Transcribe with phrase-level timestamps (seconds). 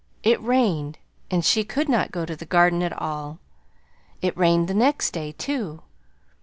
[0.23, 0.97] It rained,
[1.29, 3.37] and she could not go to the Garden at all.
[4.19, 5.83] It rained the next day, too.